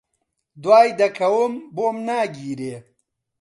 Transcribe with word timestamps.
دوای 0.63 0.89
دەکەوم، 1.01 1.53
بۆم 1.75 1.97
ناگیرێ 2.07 2.75